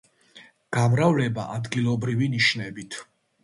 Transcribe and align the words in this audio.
გამრავლება 0.77 1.47
ადგილობრივი 1.59 2.33
ნიშნებით 2.41 3.03